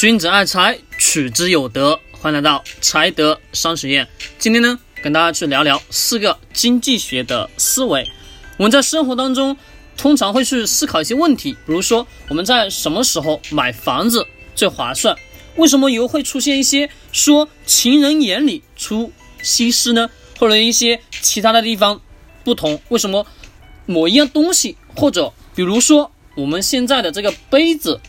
[0.00, 2.00] 君子爱财，取之有德。
[2.10, 4.08] 欢迎来到财德商学院。
[4.38, 8.10] 今天呢，跟大家去聊聊四个经济学的思维。
[8.56, 9.54] 我们在生活当中
[9.98, 15.14] 通常会去思考一些问题，比如说我们在什么时候买房子最划算？
[15.56, 20.08] 为什么又会出现一些说情人眼里出西施呢？
[20.38, 22.00] 或者一些其他的地方
[22.42, 22.80] 不同？
[22.88, 23.26] 为什么
[23.84, 28.00] 某一样东西，或者比如说我们现在的这个杯子？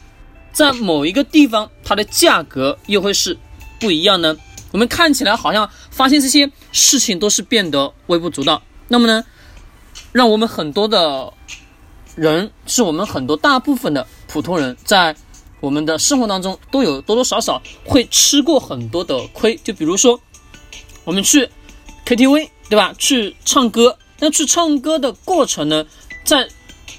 [0.53, 3.37] 在某一个地方，它的价格又会是
[3.79, 4.35] 不一样呢？
[4.71, 8.61] 我们看起来好像发现这些事情都是变得微不足道。
[8.87, 9.25] 那么呢，
[10.11, 11.33] 让我们很多的
[12.15, 15.15] 人，是我们很多大部分的普通人，在
[15.59, 19.59] 我们的生活当中都有多多少少会吃过很多的亏。
[19.63, 20.19] 就比如说，
[21.03, 21.49] 我们去
[22.05, 22.93] KTV，对吧？
[22.97, 25.85] 去唱歌，那去唱歌的过程呢，
[26.23, 26.47] 在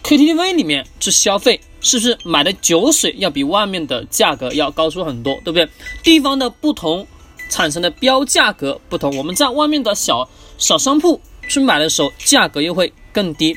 [0.03, 1.61] KTV 里面去消费。
[1.83, 5.69] 是不是买的酒水要比外面的价格要高出很多，对不对？
[6.03, 7.07] 地方的不同
[7.51, 13.57] 产生的标价格不同，我们在外面的小小商铺去买的时候，价格又会更低。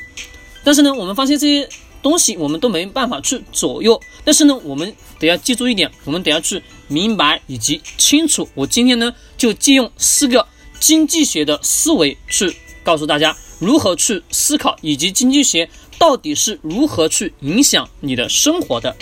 [0.63, 1.69] 但是呢，我们发现这些
[2.01, 3.99] 东西我们都没办法去左右。
[4.23, 8.49] 但是呢，我们得要记住一点，我们得要去明白以及清楚。
[8.55, 10.45] 我今天呢，就借用四个
[10.79, 15.69] 经济学的思维去告诉大家如何去思考，以及经济学。
[15.97, 18.95] 到底是如何去影响你的生活的？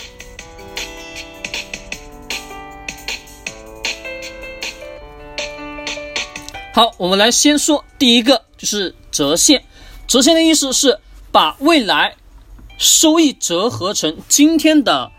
[6.72, 9.62] 好，我们来先说第一个，就是折现。
[10.08, 10.98] 折现的意思是
[11.30, 12.16] 把未来
[12.78, 15.10] 收益折合成今天的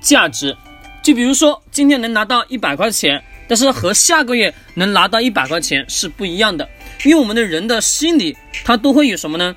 [0.00, 0.56] 价值。
[1.02, 6.66] 就比如说，今天能拿到一百块钱，但是和下个月能拿到一百块钱是不一样的。
[7.04, 9.54] 因为我们的人的心理，他都会有什么呢？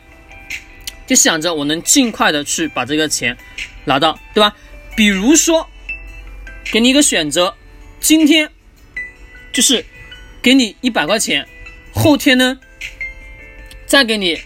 [1.07, 3.35] 就想着我能尽快的去把这个钱
[3.85, 4.53] 拿到，对吧？
[4.95, 5.67] 比如说，
[6.71, 7.55] 给你一个选择，
[7.99, 8.51] 今天
[9.53, 9.85] 就是
[10.41, 11.47] 给你一百块钱，
[11.93, 12.59] 后天呢
[13.85, 14.37] 再给你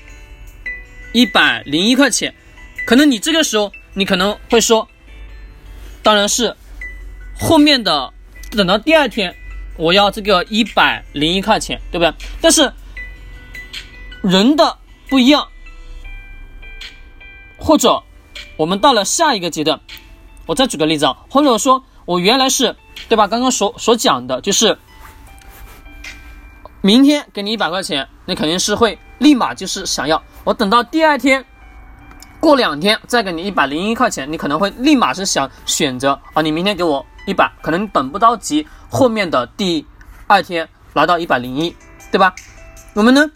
[1.14, 2.34] 一百零一块钱，
[2.86, 4.88] 可能你这个时候你可能会说，
[6.04, 6.56] 当然是
[7.36, 8.14] 后面的
[8.52, 9.36] 等到第二天
[9.78, 12.14] 我要这个一百零一块钱，对不对？
[12.40, 12.72] 但是
[14.22, 14.78] 人的
[15.10, 15.51] 不一样。
[17.62, 18.04] 或者，
[18.58, 19.80] 我们到了下一个阶段，
[20.48, 22.76] 我再举个例子啊，或者说，我原来是
[23.08, 23.28] 对吧？
[23.28, 24.78] 刚刚所所讲的就是，
[26.82, 30.22] 明天给你一百块钱，你肯定是会立马就是想要。
[30.44, 31.46] 我等到第二天，
[32.40, 39.86] 过两天再给你一百零一块钱，你可能会立马是想选择啊，你明天给我一百，可能等不着急，后面的第
[40.26, 41.76] 二天拿到一百零一，
[42.12, 42.34] 对吧？
[42.96, 43.30] 我们呢，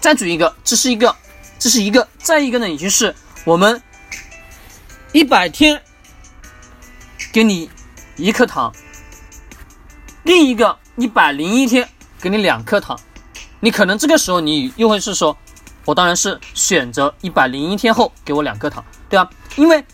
[0.00, 1.14] 再举一个，这是一个。
[1.60, 3.80] 这是一个，再一个呢，也就是我们
[5.12, 5.78] 一百天
[7.34, 7.70] 给你
[8.16, 8.72] 一颗糖，
[10.22, 11.86] 另一个一百零一天
[12.18, 12.98] 给你两颗糖，
[13.60, 15.36] 你可能这个时候你又会是说，
[15.84, 19.28] 我当然是选择一百零一天后给我两颗糖，对吧？
[19.56, 19.84] 因为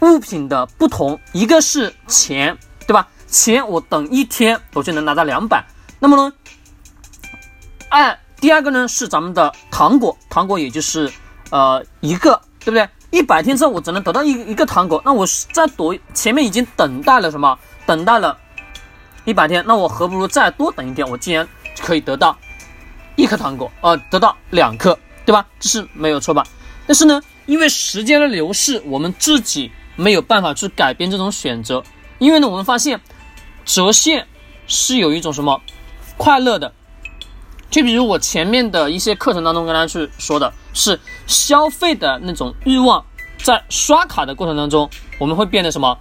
[0.00, 3.08] 物品的不同，一个是钱，对吧？
[3.26, 5.66] 钱我等一天我就能拿到两百，
[5.98, 6.32] 那么呢，
[7.88, 8.16] 按。
[8.40, 11.10] 第二个呢是咱们的糖果，糖果也就是
[11.50, 12.88] 呃一个，对不对？
[13.10, 17.58] 一百天之后我只能得到一一个糖果，那我在躲前面已经等待了什么？
[17.86, 18.36] 等待了
[19.24, 21.08] 一百天，那我何不如再多等一天？
[21.08, 21.48] 我竟然
[21.80, 22.36] 可以得到
[23.14, 25.46] 一颗糖果，呃，得到两颗，对吧？
[25.58, 26.44] 这是没有错吧？
[26.86, 31.82] 但是呢，因为时间的流逝，我们自己没有办法去改变这种选择，
[32.18, 33.00] 因为呢，我们发现
[33.64, 34.26] 折现
[34.66, 35.60] 是有一种什么
[36.16, 36.72] 快乐的。
[37.68, 43.04] 就比如我前面的一些课程当中跟大家去说的是消费的那种欲望，
[43.42, 44.88] 在刷卡的过程当中，
[45.18, 45.98] 我们会变得什么？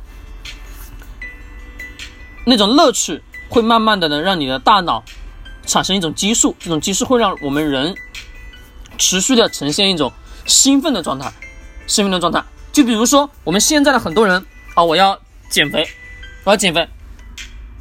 [2.45, 5.03] 那种乐趣会慢慢的呢，让你的大脑
[5.65, 7.95] 产生一种激素，这种激素会让我们人
[8.97, 10.13] 持续的呈现一种
[10.45, 11.33] 兴奋的状态，
[11.87, 12.43] 兴奋的状态。
[12.71, 14.45] 就比如说我们现在的很多人
[14.75, 15.19] 啊，我要
[15.49, 15.87] 减肥，
[16.43, 16.87] 我要减肥，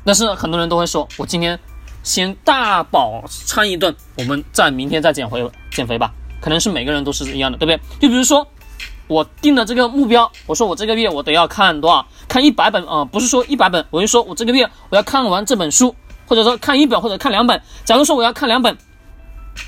[0.05, 1.61] 但是很多人都会说，我今天。
[2.05, 6.13] 先大饱餐一顿，我们再明天再减回减肥吧。
[6.41, 7.99] 可能是每个人都是一样的，对不对？
[7.99, 8.47] 就比如说
[9.07, 12.07] 我定的这个目标，我说我这个月我得要看多少？
[12.29, 15.97] 看一百本啊，不是说一百本，我就说我这个月我要看完这本书，
[16.27, 17.61] 或者说看一本或者看两本。
[17.85, 18.75] 假如说我要看两本，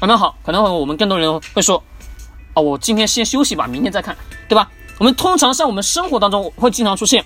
[0.01, 1.83] 啊，那好，可能我们更多人会说，
[2.53, 4.15] 啊，我今天先休息吧，明天再看，
[4.49, 4.71] 对吧？
[4.99, 7.25] 我们通常在我们生活当中会经常出现，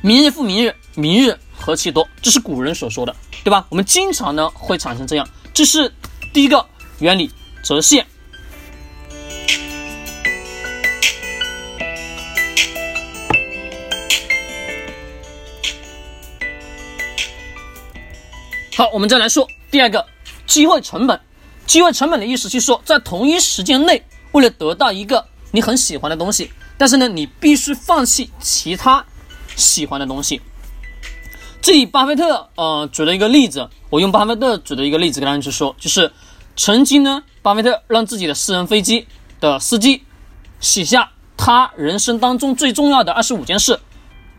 [0.00, 3.14] 明日复明日，明日和气多，这是古人所说的，
[3.44, 3.66] 对吧？
[3.68, 5.92] 我们经常呢会产生这样，这是
[6.32, 6.66] 第一个
[6.98, 7.30] 原理，
[7.62, 8.06] 折现。
[18.76, 20.06] 好，我们再来说第二个
[20.46, 21.20] 机会成本，
[21.66, 24.02] 机会成本的意思是说在同一时间内，
[24.32, 29.04] 为了得到一个你很喜欢的东西，但是呢，你必须放弃其他
[29.54, 30.40] 喜欢的东西。
[31.62, 36.10] 这里巴菲特呃举了一个例子，我用巴菲特举的一个例子跟大家去说，就是
[36.56, 39.06] 曾经呢，巴菲特让自己的私人飞机
[39.40, 40.02] 的司机
[40.58, 43.78] 写下他人生当中最重要的二十五件事，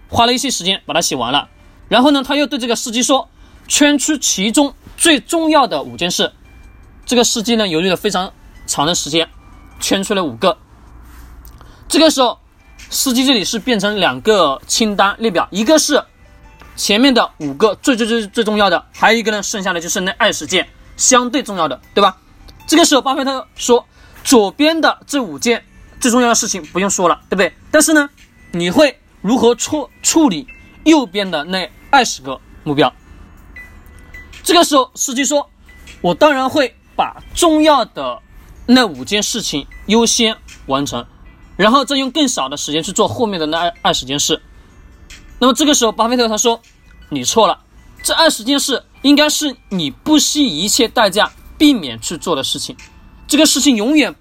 [0.09, 1.47] 花了一些时间把它写完了，
[1.89, 3.29] 然后呢，他又对这个司机说，
[3.67, 6.33] 圈出其中最重要的五件事，
[7.05, 8.33] 这个司机呢犹豫了非常
[8.65, 9.29] 长的时间，
[9.79, 10.57] 圈出了五个，
[11.87, 12.39] 这个时候，
[12.89, 16.03] 司机这里是变成两个清单列表，一个是。
[16.75, 22.17] 前面的五个最最最最重要的，还有一个呢，剩下的就是那二十件相对重要的，对吧？
[22.67, 23.85] 这个时候，巴菲特说，
[24.23, 25.63] 左边的这五件
[25.99, 27.53] 最重要的事情不用说了，对不对？
[27.69, 28.09] 但是呢，
[28.51, 30.47] 你会如何处处理
[30.85, 32.91] 右边的那二十个目标？
[34.41, 35.49] 这个时候，司机说，
[36.01, 38.21] 我当然会把重要的
[38.65, 40.35] 那五件事情优先
[40.65, 41.05] 完成，
[41.57, 44.41] 然后再用更少的时间去做后面的那二二十件事。
[45.41, 46.61] 那么这个时候，巴菲特他说
[47.09, 47.61] ：“你错了，
[48.03, 52.77] 这二十件事应该是你不惜一切代价避免去做的事情。
[53.27, 54.13] 这个事情永远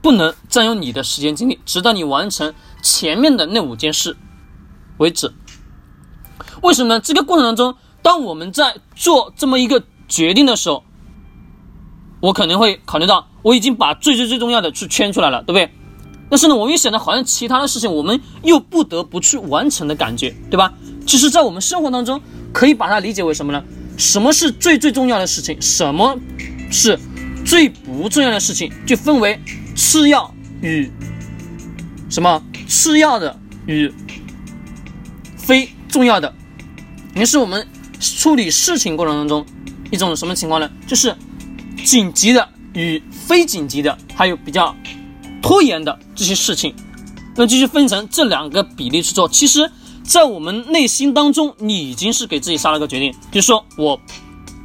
[0.00, 4.16] 不能占用你的时间精力，直到你完成前面的那五件事
[4.96, 5.34] 为止。
[6.62, 7.00] 为什么呢？
[7.00, 10.84] 这个过程当中，当我们在做这么一个决定的时候，
[12.20, 15.70] 我可能会考虑到我已经把最最最重要的去圈出来了，对不对？”
[16.30, 20.72] 但是呢，我们又想到好像其他的事情，我们又不得不去完成的感觉，对吧？
[21.04, 22.20] 其实，在我们生活当中，
[22.52, 23.62] 可以把它理解为什么呢？
[23.98, 25.60] 什么是最最重要的事情？
[25.60, 26.16] 什么
[26.70, 26.96] 是
[27.44, 28.72] 最不重要的事情？
[28.86, 29.40] 就分为
[29.74, 30.32] 次要
[30.62, 30.88] 与
[32.08, 33.36] 什么次要的
[33.66, 33.92] 与
[35.36, 36.32] 非重要的。
[37.16, 37.66] 于是我们
[37.98, 39.44] 处理事情过程当中，
[39.90, 40.70] 一种什么情况呢？
[40.86, 41.12] 就是
[41.84, 44.72] 紧急的与非紧急的，还有比较。
[45.42, 46.74] 拖延的这些事情，
[47.36, 49.28] 那继续分成这两个比例去做。
[49.28, 49.70] 其实，
[50.04, 54.00] 在我们内心当中，你已经是给自己下了个决定，就是说我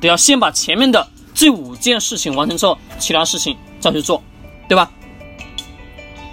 [0.02, 4.22] 得要先把前面的这五件事情完成之后，其他事情再去做，
[4.68, 4.92] 对吧？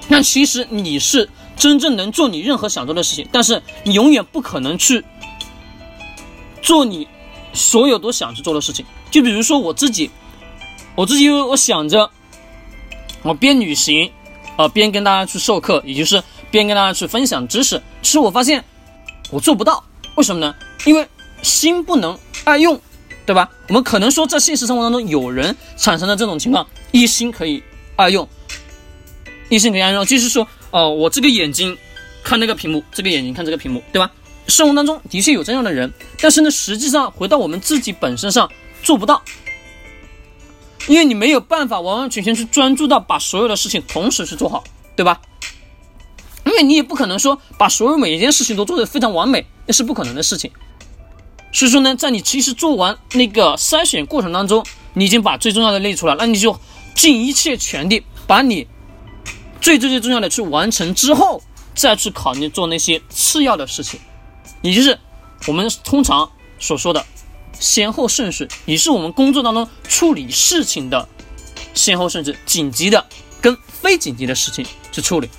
[0.09, 5.05] 那其实你是真正能做你任何想做的事情，但是你永远不可能去
[6.61, 7.06] 做你
[7.53, 8.85] 所有都想去做的事情。
[9.11, 10.11] 就比如说我自己，
[10.97, 12.11] 我自己我想着
[13.23, 14.11] 我边旅行。
[14.56, 17.81] 呃，边跟大家去授课，也就是边跟大家去分享知识。
[18.02, 18.64] 其实我发现
[19.31, 19.82] 我做不到，
[20.16, 20.54] 为什么呢？
[20.84, 21.06] 因为
[21.43, 22.81] 心不能爱用，
[23.25, 23.49] 对吧？
[23.69, 27.62] 我们可能说在现实生活当中有人产生了这种情况，一心可以
[27.96, 28.28] 爱用，
[29.49, 31.76] 一心可以爱用，就是说，哦，我这个眼睛
[32.22, 34.10] 看那个屏幕，这个眼睛看这个屏幕，对吧？
[34.48, 35.90] 生活当中的确有这样的人，
[36.20, 38.50] 但是呢，实际上回到我们自己本身上
[38.82, 39.22] 做不到。
[40.88, 44.64] 因为你没有办法完完全全去专注到把所有的事情同时去做好，
[44.96, 45.20] 对吧？
[46.44, 50.50] 因为你也不可能说把所有每一件事情都做得非常完美，那是不可能的事情。
[51.52, 54.64] 所以说呢，在你其实做完那个筛选过程当中，
[54.94, 56.58] 你已经把最重要的列出来，那你就
[56.94, 58.67] 尽一切全力把你
[59.61, 61.41] 最最最重要的去完成之后，
[61.74, 64.01] 再去考虑做那些次要的事情，
[64.62, 64.98] 也就是
[65.46, 67.06] 我们通常所说的。
[67.62, 71.08] 先后顺序，也是我们工作当中处理事情的
[71.74, 73.06] 先后顺序，紧急的
[73.40, 75.31] 跟非紧急的事情去处理。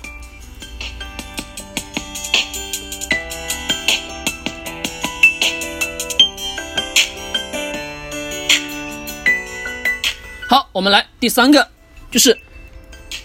[10.48, 11.68] 好，我们来第三个，
[12.10, 12.38] 就是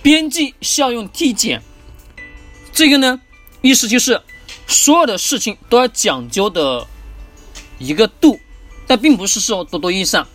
[0.01, 1.63] 边际效用递减。
[2.73, 3.21] 这个呢，
[3.61, 4.21] 意思就是
[4.67, 6.85] 所有的事情都要讲究的
[7.77, 8.37] 一个度。
[8.89, 10.25] 但并不是说多多益善。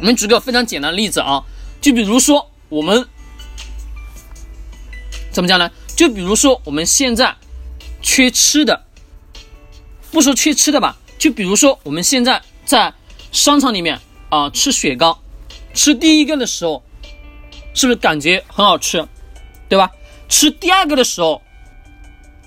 [0.00, 1.44] 我们举个非常简单的例子啊，
[1.80, 3.06] 就比如说我们
[5.30, 5.70] 怎么讲呢？
[5.94, 7.36] 就比如说我们现在
[8.02, 8.84] 缺吃的，
[10.10, 12.92] 不说缺吃的吧，就比如说我们现在在
[13.30, 15.16] 商场里面啊吃雪糕，
[15.72, 16.82] 吃第一个的时候
[17.72, 19.06] 是不是感觉很好吃，
[19.68, 19.88] 对吧？
[20.28, 21.40] 吃第二个的时候，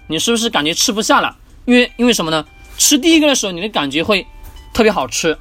[0.07, 1.37] 你是不是感觉吃不下了？
[1.63, 2.45] 因为因为什么呢？
[2.77, 4.27] 吃第一个的时候，你的感觉会。
[4.75, 5.37] 特别好吃，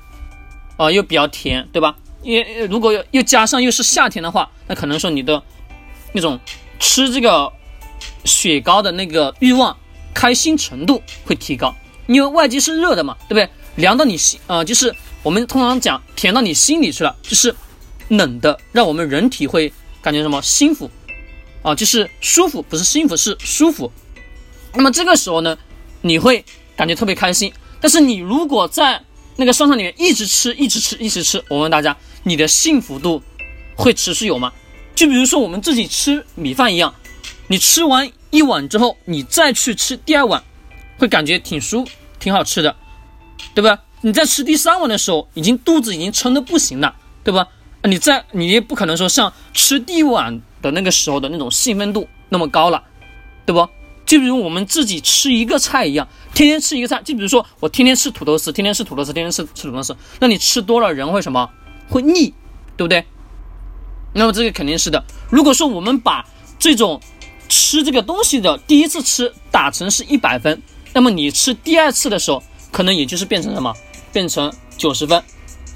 [0.77, 1.97] 啊，又比较甜，对吧？
[2.23, 5.43] 也如果又加上又是夏天的话，那可能说你的
[6.13, 6.39] 那种
[6.79, 7.53] 吃这个
[8.25, 9.77] 雪糕的那个欲望、
[10.15, 11.75] 开心程度会提高，
[12.07, 13.51] 因为外界是热的嘛，对不对？
[13.75, 17.53] 凉到你心，呃，就是我们通常讲甜到你心里去了，就是
[18.07, 20.41] 冷的，让我们人体会感觉什么？
[20.43, 20.89] 幸福，
[21.61, 23.91] 啊，就是舒服，不是幸福，是舒服。
[24.75, 25.59] 那么这个时候呢，
[26.03, 26.45] 你会
[26.77, 27.53] 感觉特别开心。
[27.81, 29.03] 但是你如果在
[29.37, 31.43] 那个商场里面一直吃，一直吃，一直吃。
[31.49, 33.23] 我问大家，你的幸福度
[33.75, 34.53] 会持续有吗？
[34.95, 36.95] 就比如说我们自己吃米饭一样，
[37.49, 40.43] 你吃完一碗之后，你再去吃第二碗，
[40.99, 41.85] 会感觉挺舒，
[42.21, 42.77] 挺好吃的，
[43.55, 43.81] 对吧？
[44.03, 47.49] 你在吃第三碗的时候，已经肚子已经撑得不行了，对吧？
[47.83, 52.83] 你在你也不可能说像吃第一碗的那个时候的那种兴奋度那么高了，
[53.45, 53.69] 对不？
[54.07, 61.49] 就比如我们自己吃一个菜一样，天天吃一个菜，就比如说我天天吃土豆丝，天天吃土豆丝，天天吃吃土豆丝，那你吃多了人会什么？
[61.89, 62.35] 会腻，
[62.77, 63.05] 对不对？
[64.13, 65.03] 那么这个肯定是的。
[65.31, 66.25] 如果说我们把
[66.59, 67.01] 这种
[67.49, 73.75] 吃这个东西的第一次吃打成是一百分，那么你吃第二次的时候，可能也就是变成什么？
[74.13, 75.23] 变成九十分。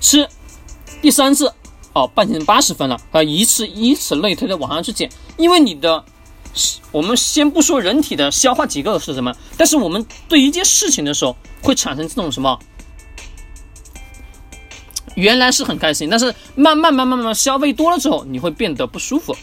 [0.01, 0.29] 吃
[1.01, 1.53] 第三次
[1.95, 6.05] 哦，变成八十分了啊，以此以此类推的往上去减，因为你的。
[6.93, 12.59] 我们先不说人体的消化结构是什么，但是我们对一件事情的时候会产生这种什么？
[15.15, 19.37] 原来是很开心，但是慢慢慢慢慢慢消费多了之后，你会变得不舒服，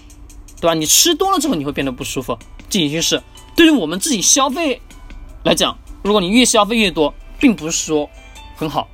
[0.61, 0.73] 对吧？
[0.73, 2.37] 你吃多了之后，你会变得不舒服。
[2.69, 3.21] 这已经是
[3.55, 4.81] 对于我们自己消费
[5.43, 8.09] 来讲，如果你越消费越多，并不是说
[8.55, 8.87] 很好。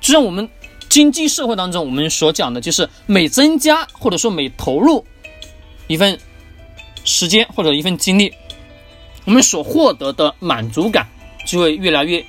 [0.00, 0.48] 就像我们
[0.88, 5.04] 经济社会当中，我们所讲的就是每增加或者说每投入
[5.88, 6.18] 一份。
[7.04, 8.32] 时间或者一份精力，
[9.24, 11.08] 我们所获得的满足感
[11.46, 12.24] 就会越来越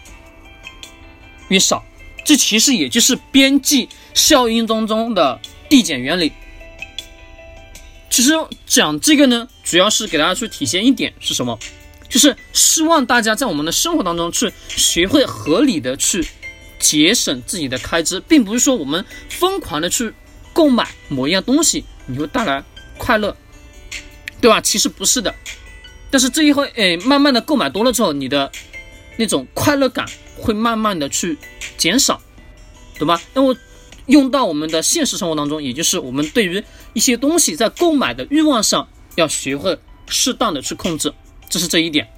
[1.49, 1.83] 越少。
[2.23, 6.31] 这其实也就是边际效应当中的递减原理。
[8.09, 8.31] 其实
[8.65, 11.57] 讲这个呢，主要是给大家去体现一点是什么？
[12.09, 16.25] 就是希望大家在我们的生活当中去学会合理的去
[16.77, 20.13] 节省自己的开支，并不是说我们疯狂的去
[20.51, 22.61] 购买某一样东西，你会带来
[22.97, 23.35] 快乐。
[24.41, 24.59] 对吧？
[24.59, 25.33] 其实不是的，
[26.09, 28.51] 但是这一会，哎，慢慢的购买多了之后，你的
[29.17, 30.05] 那种快乐感
[30.35, 31.37] 会慢慢的去
[31.77, 32.19] 减少，
[32.97, 33.21] 懂吧？
[33.35, 33.55] 那我
[34.07, 41.13] 用到我们的现实生活当中，也就是我们对于一些东西在购买的欲望上，要学会适当的去控制，
[41.47, 42.09] 这是这一点。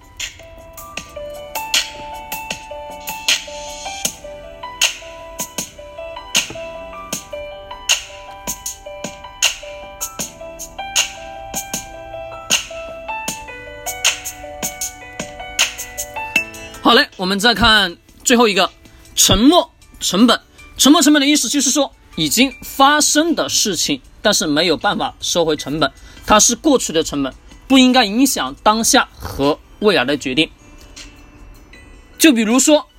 [17.24, 18.70] 我们再看最后一个
[19.15, 20.42] 沉没成本。
[20.77, 25.89] 沉没成本的意思就是说，已经发生的事情，但是没有办法收回成本，
[26.25, 27.34] 它是过去的成本，
[27.65, 30.51] 不应该影响当下和未来的决定。
[32.18, 32.89] 就比如说，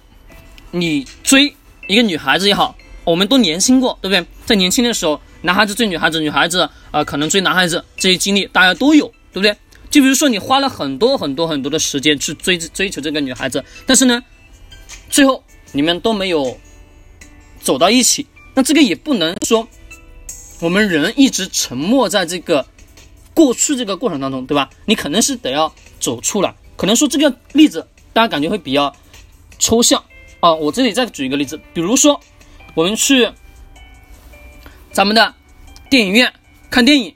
[0.71, 1.55] 你追
[1.87, 4.27] 一个女孩子也好，我们都年轻过，对不对？
[4.47, 9.55] 在年轻的时候，男孩子追女孩子，女孩子啊可能追男孩子，这些经历大家都有，对不对？
[9.95, 14.25] 就比如说，你花了很多很多很多的时间去追追求这个女孩子，但是呢，
[15.09, 16.59] 最后你们都没有
[17.61, 18.27] 走到一起。
[18.55, 19.69] 那这个也不能说
[20.59, 22.67] 我们人一直沉默在这个
[23.35, 24.69] 过去这个过程当中，对吧？
[24.87, 26.53] 你可能是得要走出来。
[26.77, 28.93] 可能说这个例子大家感觉会比较
[29.61, 30.03] 抽象
[30.41, 30.53] 啊。
[30.53, 32.21] 我这里再举一个例子，比如说
[32.75, 33.31] 我们去
[34.91, 35.33] 咱们的
[35.89, 36.33] 电影院
[36.69, 37.15] 看电影。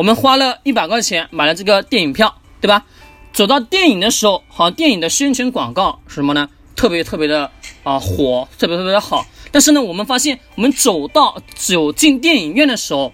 [0.00, 2.86] 我们花了一百块钱买了这个电影票，对吧？
[3.34, 6.48] 走到电影的时候，好电影的宣传广告是什么呢？
[6.74, 7.50] 特别特别的
[7.82, 9.26] 啊火，特别特别的好。
[9.50, 13.12] 但是呢，我们发现我们走到走进电影院的时候，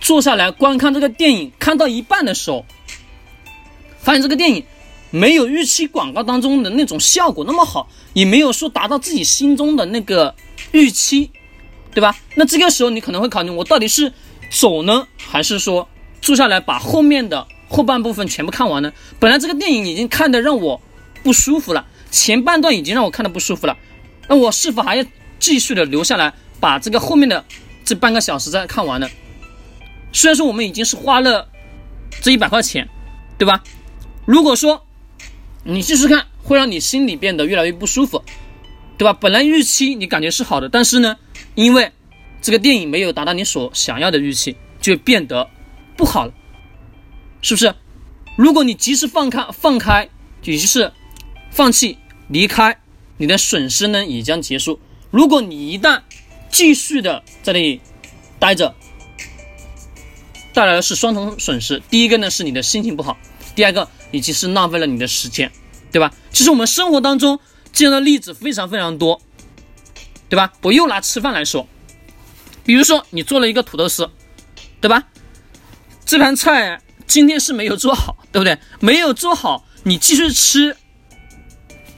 [0.00, 2.66] 坐下来观看这个电影，看到一半的时候，
[4.00, 4.64] 发现这个电影
[5.12, 10.34] 没有预期广告当中的那种效果那么好，也没有说达到自己心中的那个
[10.72, 11.30] 预期，
[11.94, 12.16] 对吧？
[12.34, 14.12] 那这个时候你可能会考虑，我到底是
[14.50, 15.88] 走呢，还是说？
[16.22, 18.92] 坐下来把后面的后半部分全部看完呢？
[19.18, 20.80] 本来这个电影已经看的让我
[21.22, 23.76] 不舒服了，前半段已经让我看的不舒服了，
[24.28, 25.04] 那我是否还要
[25.38, 27.44] 继续的留下来把这个后面的
[27.84, 29.08] 这半个小时再看完呢？
[30.12, 31.48] 虽然说我们已经是花了
[32.20, 32.88] 这一百块钱，
[33.36, 33.64] 对吧？
[34.24, 34.86] 如果说
[35.64, 38.22] 你继续看，会让你心里变得越来越不舒服，
[38.96, 39.12] 对吧？
[39.12, 41.16] 本来预期你感觉是好的，但是呢，
[41.54, 41.90] 因为
[42.40, 45.48] 这个电影没有达到你所想要的预期，就变得。
[46.02, 46.28] 不好，
[47.42, 47.72] 是不是？
[48.36, 50.08] 如果你及时放开放开，
[50.42, 50.92] 也就是
[51.52, 52.76] 放弃离开，
[53.18, 54.80] 你的损失呢也将结束。
[55.12, 56.02] 如果你一旦
[56.50, 57.80] 继续的在那里
[58.40, 58.74] 待着，
[60.52, 61.80] 带来的是双重损失。
[61.88, 63.16] 第一个呢是你的心情不好，
[63.54, 65.52] 第二个以及是浪费了你的时间，
[65.92, 66.12] 对吧？
[66.32, 67.38] 其实我们生活当中
[67.72, 69.22] 这样的例子非常非常多，
[70.28, 70.52] 对吧？
[70.62, 71.68] 我又拿吃饭来说，
[72.64, 74.10] 比如说你做了一个土豆丝，
[74.80, 75.04] 对吧？
[76.04, 78.58] 这盘菜今天是没有做好，对不对？
[78.80, 80.76] 没有做好，你继续吃，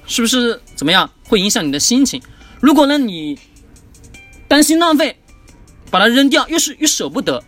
[0.07, 1.11] 是不是怎么样？
[1.27, 2.23] 会影响你的心情。
[2.61, 3.39] 如果呢你
[4.47, 5.19] 担心浪费，
[5.91, 7.43] 把它扔掉，又是又舍不得，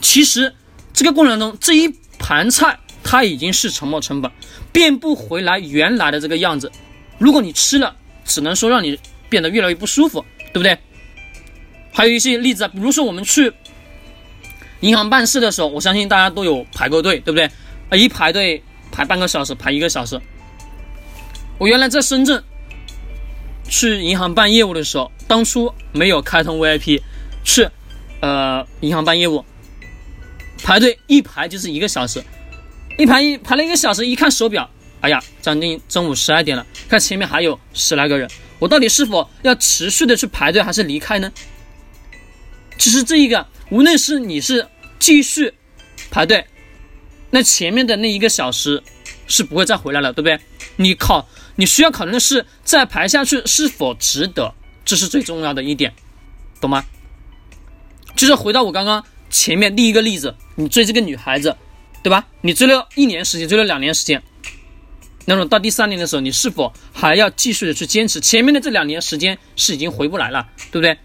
[0.00, 0.54] 其实
[0.92, 4.30] 这个过程中这一盘菜它已经是沉没成本，
[4.72, 6.70] 变不回来原来的这个样子。
[7.18, 10.78] 如果你吃了，只能说让你变得越来越不舒服，对不对？
[11.92, 13.52] 还有一些例子，比如说我们去
[14.80, 17.50] 银行办事的时候，我相信大家都有排过队，对不对？
[17.90, 20.20] 啊，一排队排半个小时，排一个小时。
[21.58, 22.42] 我原来在深圳
[23.68, 27.02] 去银行办业务的时候，当初没有开通 VIP，
[27.42, 27.68] 去
[28.20, 29.44] 呃银行办业务，
[30.62, 32.22] 排队一排就是一个小时，
[32.96, 34.70] 一排一排了一个小时，一看手表，
[35.00, 38.30] 哎呀，将近中午十二点了，看前面还有十来个人，
[38.60, 41.32] 我到底是否要持续的去排队，还是离开呢？
[42.78, 44.66] 其实这一个，无论是你是
[44.98, 45.52] 继续
[46.10, 46.44] 排队，
[47.30, 48.82] 那前面的那一个小时
[49.26, 50.38] 是不会再回来了，对不对？
[50.76, 55.92] 你考，你需要考虑的是再排下去是否值得，这是最重要的一点，
[56.60, 56.84] 懂吗？
[58.16, 61.56] 就是回到我刚刚前面第一个例子，你追这个女孩子，
[62.02, 62.26] 对吧？
[62.40, 64.22] 你追了一年时间，追了两年时间，
[65.26, 68.20] 那么到第三年的时候，你是否还要继续的去坚持？
[68.20, 70.96] 前面的这两年时间是已经回不来了，对不对？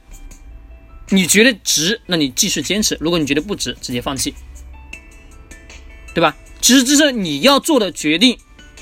[1.10, 4.34] 你觉得值，那你继续坚持；如果你觉得不值，直接放弃，
[6.14, 6.36] 对吧？
[6.62, 8.38] 其实这是你要做的决定，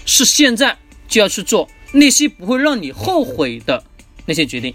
[0.06, 3.84] 是现在就要去做那些不会让你后悔的
[4.26, 4.74] 那些决定，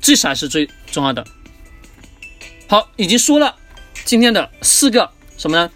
[0.00, 1.24] 这才是最重要的。
[2.66, 3.56] 好，已经说了
[4.04, 5.70] 今天的四个什么呢？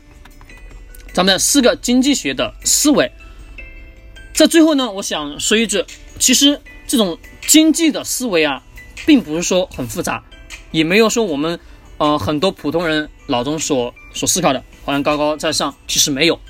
[1.15, 3.13] 咱们的四个经济学的思维，
[4.35, 5.85] 在最后呢，我想说一句，
[6.19, 8.63] 其实这种经济的思维啊，
[9.07, 10.25] 并不是说很复杂。
[10.73, 11.61] 也没有说我们，
[11.99, 16.41] 呃，很多普通人脑中所所思考的，好像高高在上，其实没有。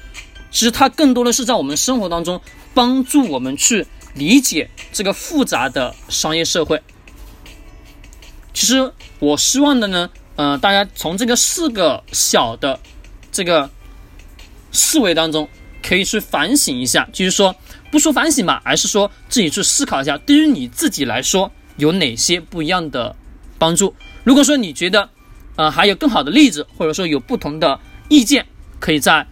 [0.51, 2.41] 其实它更多的是在我们生活当中
[2.75, 6.83] 帮助我们去理解这个复杂的商业社会。
[8.55, 12.79] 其实我希望的呢，呃，大家从这个四个小的
[13.31, 13.71] 这个
[14.71, 15.49] 思维当中，
[15.83, 17.57] 可以去反省一下，就是说
[17.91, 23.17] 不说反省吧，而是说自己去思考一下，对于你自己来说有哪些不一样的
[23.59, 23.95] 帮助。
[24.25, 25.09] 如果说你觉得，
[25.57, 28.47] 呃，还有更好的例子，或者说有不同的意见，
[28.79, 29.27] 可以在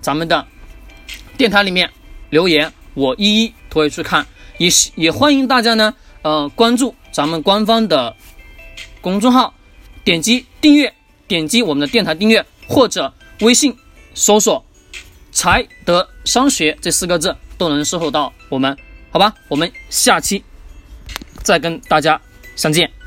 [0.00, 0.46] 咱们的
[1.36, 1.90] 电台里面
[2.30, 4.26] 留言，我一一都会去看。
[4.58, 8.14] 也也欢迎大家呢，呃，关注咱们官方的
[9.00, 9.54] 公众号，
[10.04, 10.92] 点击订阅，
[11.26, 13.76] 点击我们的电台订阅，或者微信
[14.14, 14.64] 搜索
[15.30, 18.76] “财德商学”这四个字，都能收获到我们。
[19.10, 20.44] 好吧，我们下期
[21.42, 22.20] 再跟大家
[22.56, 22.90] 相见。